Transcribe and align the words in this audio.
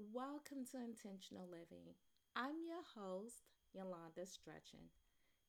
Welcome 0.00 0.64
to 0.72 0.80
Intentional 0.80 1.44
Living. 1.44 1.92
I'm 2.32 2.56
your 2.64 2.80
host, 2.96 3.52
Yolanda 3.76 4.24
Stretchin. 4.24 4.88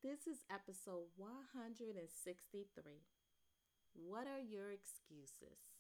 This 0.04 0.28
is 0.28 0.44
episode 0.52 1.08
163. 1.16 2.04
What 3.96 4.28
are 4.28 4.44
your 4.44 4.76
excuses? 4.76 5.72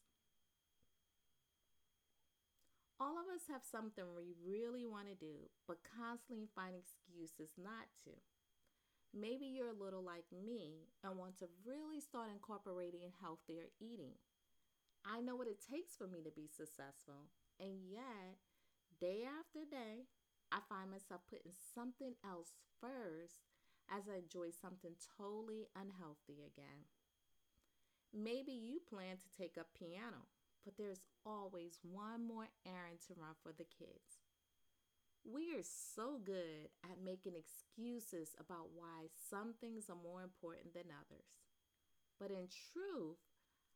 All 2.95 3.19
of 3.19 3.27
us 3.27 3.51
have 3.51 3.67
something 3.67 4.07
we 4.15 4.31
really 4.39 4.87
want 4.87 5.11
to 5.11 5.19
do, 5.19 5.51
but 5.67 5.83
constantly 5.83 6.47
find 6.55 6.71
excuses 6.71 7.51
not 7.59 7.91
to. 8.07 8.15
Maybe 9.11 9.51
you're 9.51 9.75
a 9.75 9.83
little 9.83 9.99
like 9.99 10.31
me 10.31 10.87
and 11.03 11.19
want 11.19 11.35
to 11.43 11.51
really 11.67 11.99
start 11.99 12.31
incorporating 12.31 13.11
healthier 13.19 13.67
eating. 13.83 14.15
I 15.03 15.19
know 15.19 15.35
what 15.35 15.51
it 15.51 15.59
takes 15.59 15.99
for 15.99 16.07
me 16.07 16.23
to 16.23 16.31
be 16.31 16.47
successful, 16.47 17.27
and 17.59 17.83
yet 17.91 18.39
Day 19.01 19.25
after 19.25 19.65
day, 19.65 20.05
I 20.53 20.61
find 20.69 20.93
myself 20.93 21.25
putting 21.25 21.57
something 21.73 22.13
else 22.21 22.53
first 22.77 23.49
as 23.89 24.05
I 24.05 24.21
enjoy 24.21 24.53
something 24.53 24.93
totally 25.17 25.65
unhealthy 25.73 26.45
again. 26.45 26.85
Maybe 28.13 28.53
you 28.53 28.77
plan 28.77 29.17
to 29.17 29.33
take 29.33 29.57
up 29.57 29.73
piano, 29.73 30.29
but 30.61 30.77
there's 30.77 31.01
always 31.25 31.81
one 31.81 32.21
more 32.21 32.53
errand 32.61 33.01
to 33.09 33.17
run 33.17 33.33
for 33.41 33.49
the 33.49 33.65
kids. 33.65 34.21
We 35.25 35.57
are 35.57 35.65
so 35.65 36.21
good 36.21 36.69
at 36.85 37.01
making 37.01 37.33
excuses 37.33 38.37
about 38.37 38.69
why 38.77 39.09
some 39.09 39.57
things 39.57 39.89
are 39.89 39.97
more 39.97 40.21
important 40.21 40.77
than 40.77 40.93
others. 40.93 41.41
But 42.21 42.29
in 42.29 42.53
truth, 42.53 43.17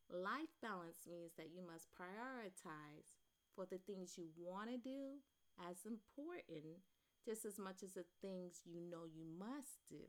life 0.05 0.53
balance 0.61 1.09
means 1.09 1.33
that 1.33 1.49
you 1.49 1.65
must 1.65 1.89
prioritize 1.97 3.09
for 3.55 3.65
the 3.65 3.79
things 3.87 4.17
you 4.17 4.27
want 4.37 4.69
to 4.69 4.77
do 4.77 5.23
as 5.69 5.87
important 5.87 6.83
just 7.25 7.45
as 7.45 7.57
much 7.57 7.81
as 7.81 7.93
the 7.93 8.05
things 8.21 8.61
you 8.65 8.81
know 8.81 9.07
you 9.07 9.25
must 9.39 9.81
do. 9.89 10.05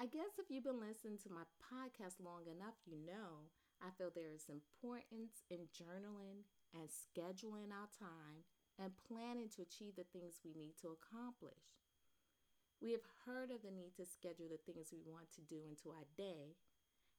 I 0.00 0.06
guess 0.06 0.40
if 0.40 0.48
you've 0.48 0.64
been 0.64 0.80
listening 0.80 1.20
to 1.26 1.34
my 1.34 1.44
podcast 1.60 2.16
long 2.24 2.48
enough, 2.48 2.80
you 2.86 2.96
know 2.96 3.52
I 3.84 3.92
feel 3.96 4.08
there 4.08 4.32
is 4.32 4.48
importance 4.48 5.44
in 5.52 5.68
journaling 5.72 6.48
and 6.72 6.88
scheduling 6.88 7.72
our 7.72 7.88
time 7.92 8.44
and 8.80 8.96
planning 9.04 9.48
to 9.56 9.62
achieve 9.62 9.96
the 9.96 10.08
things 10.08 10.40
we 10.40 10.56
need 10.56 10.76
to 10.80 10.96
accomplish. 10.96 11.76
We 12.80 12.92
have 12.92 13.04
heard 13.28 13.52
of 13.52 13.60
the 13.60 13.72
need 13.72 13.92
to 14.00 14.08
schedule 14.08 14.48
the 14.48 14.60
things 14.64 14.88
we 14.88 15.04
want 15.04 15.28
to 15.36 15.44
do 15.44 15.68
into 15.68 15.92
our 15.92 16.08
day, 16.16 16.56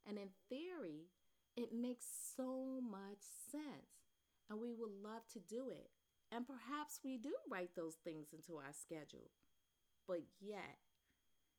and 0.10 0.18
in 0.18 0.34
theory, 0.50 1.14
it 1.54 1.70
makes 1.70 2.06
so 2.34 2.82
much 2.82 3.22
sense 3.22 4.01
and 4.52 4.60
we 4.60 4.76
would 4.76 4.92
love 5.00 5.24
to 5.32 5.40
do 5.40 5.72
it. 5.72 5.88
And 6.28 6.44
perhaps 6.44 7.00
we 7.04 7.16
do 7.16 7.32
write 7.48 7.72
those 7.76 7.96
things 8.04 8.36
into 8.36 8.60
our 8.60 8.76
schedule. 8.76 9.32
But 10.08 10.28
yet, 10.44 10.84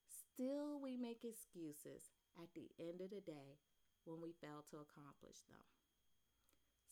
still 0.04 0.76
we 0.76 1.00
make 1.00 1.24
excuses 1.24 2.12
at 2.36 2.52
the 2.52 2.68
end 2.76 3.00
of 3.00 3.08
the 3.08 3.24
day 3.24 3.56
when 4.04 4.20
we 4.20 4.36
fail 4.36 4.60
to 4.68 4.84
accomplish 4.84 5.40
them. 5.48 5.64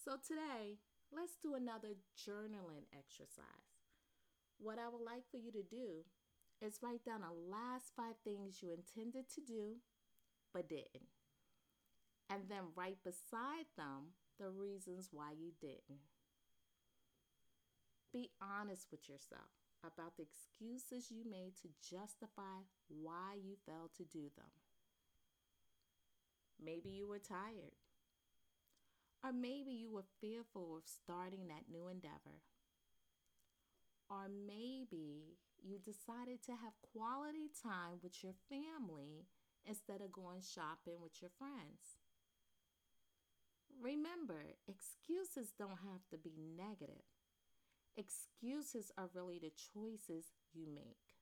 So 0.00 0.16
today, 0.16 0.80
let's 1.12 1.36
do 1.36 1.52
another 1.52 2.00
journaling 2.16 2.88
exercise. 2.96 3.76
What 4.56 4.80
I 4.80 4.88
would 4.88 5.04
like 5.04 5.28
for 5.28 5.36
you 5.36 5.52
to 5.52 5.64
do 5.64 6.08
is 6.64 6.80
write 6.80 7.04
down 7.04 7.20
the 7.20 7.36
last 7.52 7.92
five 7.96 8.16
things 8.24 8.64
you 8.64 8.72
intended 8.72 9.28
to 9.36 9.40
do 9.40 9.84
but 10.52 10.68
didn't. 10.68 11.12
And 12.28 12.48
then 12.48 12.72
right 12.76 12.96
beside 13.04 13.68
them 13.76 14.16
the 14.40 14.48
reasons 14.48 15.10
why 15.12 15.32
you 15.38 15.52
didn't. 15.60 16.00
Be 18.12 18.30
honest 18.40 18.86
with 18.90 19.08
yourself 19.08 19.52
about 19.84 20.16
the 20.16 20.24
excuses 20.24 21.10
you 21.10 21.22
made 21.30 21.52
to 21.60 21.68
justify 21.84 22.64
why 22.88 23.36
you 23.36 23.56
failed 23.66 23.90
to 23.98 24.04
do 24.04 24.32
them. 24.36 24.50
Maybe 26.62 26.88
you 26.88 27.06
were 27.06 27.20
tired. 27.20 27.76
Or 29.22 29.32
maybe 29.32 29.72
you 29.72 29.90
were 29.92 30.08
fearful 30.20 30.76
of 30.78 30.84
starting 30.88 31.48
that 31.48 31.70
new 31.70 31.88
endeavor. 31.88 32.40
Or 34.08 34.28
maybe 34.28 35.36
you 35.62 35.78
decided 35.78 36.42
to 36.44 36.52
have 36.52 36.72
quality 36.92 37.52
time 37.62 38.00
with 38.02 38.24
your 38.24 38.34
family 38.48 39.26
instead 39.68 40.00
of 40.00 40.12
going 40.12 40.40
shopping 40.40 40.96
with 41.00 41.20
your 41.20 41.30
friends. 41.38 41.99
Remember, 43.80 44.42
excuses 44.66 45.52
don't 45.58 45.84
have 45.84 46.06
to 46.10 46.18
be 46.18 46.32
negative. 46.56 47.04
Excuses 47.96 48.90
are 48.96 49.10
really 49.14 49.38
the 49.38 49.52
choices 49.74 50.32
you 50.52 50.66
make. 50.66 51.20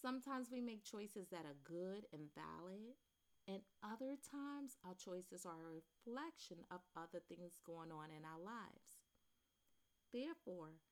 Sometimes 0.00 0.50
we 0.50 0.60
make 0.60 0.84
choices 0.84 1.28
that 1.30 1.46
are 1.46 1.62
good 1.62 2.06
and 2.12 2.34
valid, 2.34 2.98
and 3.46 3.62
other 3.82 4.18
times 4.18 4.76
our 4.84 4.94
choices 4.94 5.46
are 5.46 5.62
a 5.62 5.78
reflection 5.78 6.58
of 6.70 6.80
other 6.96 7.22
things 7.28 7.58
going 7.64 7.92
on 7.92 8.10
in 8.10 8.24
our 8.24 8.42
lives. 8.42 9.02
Therefore, 10.12 10.82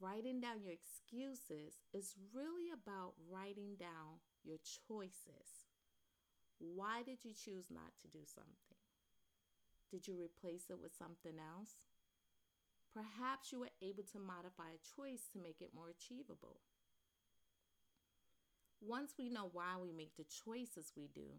writing 0.00 0.40
down 0.40 0.60
your 0.60 0.72
excuses 0.72 1.80
is 1.94 2.14
really 2.34 2.68
about 2.72 3.14
writing 3.30 3.76
down 3.78 4.20
your 4.44 4.58
choices. 4.58 5.68
Why 6.58 7.02
did 7.02 7.24
you 7.24 7.32
choose 7.32 7.66
not 7.70 7.96
to 8.02 8.08
do 8.08 8.20
something? 8.24 8.78
Did 9.92 10.08
you 10.08 10.16
replace 10.16 10.70
it 10.70 10.80
with 10.80 10.96
something 10.96 11.36
else? 11.38 11.76
Perhaps 12.94 13.52
you 13.52 13.60
were 13.60 13.76
able 13.82 14.04
to 14.12 14.18
modify 14.18 14.72
a 14.72 14.86
choice 14.96 15.28
to 15.32 15.38
make 15.38 15.60
it 15.60 15.76
more 15.76 15.92
achievable. 15.92 16.60
Once 18.80 19.12
we 19.18 19.28
know 19.28 19.50
why 19.52 19.76
we 19.76 19.92
make 19.92 20.16
the 20.16 20.24
choices 20.24 20.92
we 20.96 21.08
do, 21.14 21.36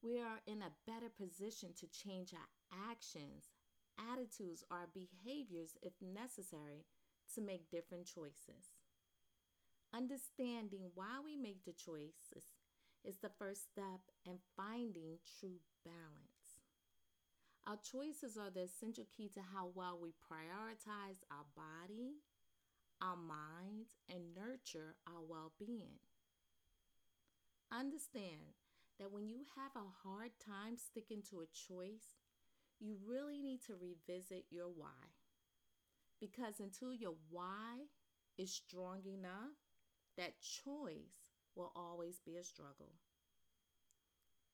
we 0.00 0.20
are 0.20 0.40
in 0.46 0.62
a 0.62 0.78
better 0.86 1.10
position 1.10 1.70
to 1.74 1.86
change 1.88 2.32
our 2.32 2.48
actions, 2.90 3.50
attitudes, 3.98 4.62
or 4.70 4.88
behaviors 4.94 5.76
if 5.82 5.92
necessary 6.00 6.86
to 7.34 7.40
make 7.40 7.70
different 7.70 8.06
choices. 8.06 8.78
Understanding 9.92 10.90
why 10.94 11.18
we 11.24 11.36
make 11.36 11.64
the 11.64 11.72
choices 11.72 12.54
is 13.04 13.18
the 13.18 13.30
first 13.38 13.62
step 13.72 14.00
in 14.24 14.38
finding 14.56 15.18
true 15.40 15.58
balance. 15.84 16.35
Our 17.66 17.76
choices 17.82 18.36
are 18.36 18.50
the 18.50 18.62
essential 18.62 19.06
key 19.16 19.28
to 19.34 19.40
how 19.40 19.70
well 19.74 19.98
we 20.00 20.10
prioritize 20.10 21.18
our 21.32 21.44
body, 21.56 22.14
our 23.02 23.16
minds, 23.16 23.96
and 24.08 24.34
nurture 24.36 24.94
our 25.08 25.22
well 25.28 25.52
being. 25.58 25.98
Understand 27.72 28.54
that 29.00 29.10
when 29.10 29.28
you 29.28 29.40
have 29.56 29.72
a 29.74 30.08
hard 30.08 30.30
time 30.38 30.76
sticking 30.76 31.22
to 31.30 31.40
a 31.40 31.46
choice, 31.46 32.14
you 32.78 32.96
really 33.04 33.42
need 33.42 33.62
to 33.66 33.74
revisit 33.74 34.44
your 34.50 34.68
why. 34.68 35.10
Because 36.20 36.60
until 36.60 36.94
your 36.94 37.16
why 37.30 37.88
is 38.38 38.52
strong 38.52 39.00
enough, 39.06 39.58
that 40.16 40.40
choice 40.40 41.34
will 41.56 41.72
always 41.74 42.20
be 42.24 42.36
a 42.36 42.44
struggle. 42.44 42.92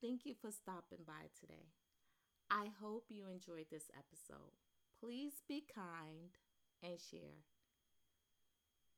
Thank 0.00 0.24
you 0.24 0.34
for 0.34 0.50
stopping 0.50 1.04
by 1.06 1.28
today. 1.38 1.81
I 2.54 2.68
hope 2.82 3.06
you 3.08 3.24
enjoyed 3.28 3.68
this 3.70 3.90
episode. 3.96 4.52
Please 5.00 5.40
be 5.48 5.64
kind 5.74 6.36
and 6.82 7.00
share. 7.00 7.46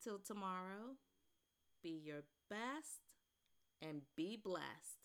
Till 0.02 0.18
tomorrow, 0.18 0.98
be 1.80 2.02
your 2.04 2.24
best 2.50 2.98
and 3.80 4.02
be 4.16 4.36
blessed. 4.42 5.03